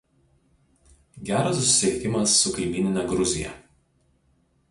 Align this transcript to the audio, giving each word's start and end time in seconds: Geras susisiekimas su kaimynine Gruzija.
Geras 1.27 1.59
susisiekimas 1.59 2.35
su 2.45 2.55
kaimynine 2.57 3.05
Gruzija. 3.13 3.55